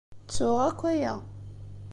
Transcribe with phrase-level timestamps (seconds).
[0.25, 1.13] Ttuɣ akk aya.